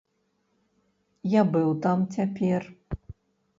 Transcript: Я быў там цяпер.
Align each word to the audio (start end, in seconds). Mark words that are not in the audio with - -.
Я 1.39 1.43
быў 1.57 1.69
там 1.85 1.99
цяпер. 2.19 2.61